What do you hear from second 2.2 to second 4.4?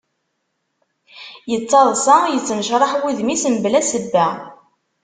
yettnecraḥ wudem-is mebla sebba.